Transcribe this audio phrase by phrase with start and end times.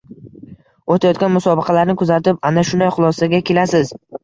[0.95, 3.97] O‘tayotgan musobaqalarni kuzatib, ana shunday xulosaga kelasiz.